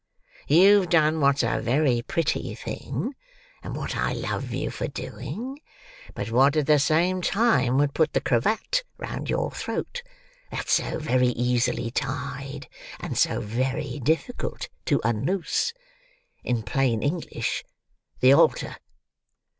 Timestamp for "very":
1.61-2.01, 10.97-11.27, 13.41-13.99